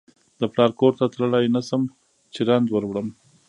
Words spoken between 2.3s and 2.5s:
چې